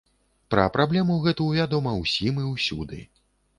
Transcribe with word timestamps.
Пра 0.55 0.63
праблему 0.77 1.17
гэту 1.27 1.47
вядома 1.59 1.93
ўсім 2.01 2.43
і 2.47 2.49
ўсюды. 2.57 3.07